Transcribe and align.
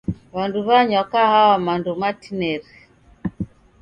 W'andu 0.35 0.59
w'anywa 0.67 1.03
kahawa 1.11 1.55
mando 1.65 1.91
matineri. 2.01 2.69